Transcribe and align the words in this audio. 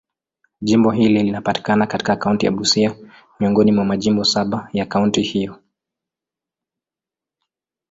Jimbo 0.61 0.91
hili 0.91 1.23
linapatikana 1.23 1.87
katika 1.87 2.15
kaunti 2.15 2.45
ya 2.45 2.51
Busia, 2.51 2.95
miongoni 3.39 3.71
mwa 3.71 3.85
majimbo 3.85 4.23
saba 4.23 4.69
ya 4.73 4.85
kaunti 4.85 5.21
hiyo. 5.21 5.59